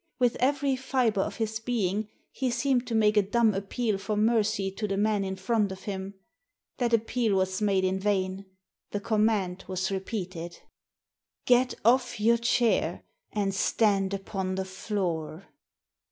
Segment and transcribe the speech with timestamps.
[0.17, 4.71] With every fibre of his being he seemed to make a dumb appeal for mercy
[4.71, 6.15] to the man in front of him.
[6.79, 8.47] The appeal was made in vain.
[8.89, 10.59] The command was repeated"
[11.45, 15.45] Get off your chair, and stand upon the floor."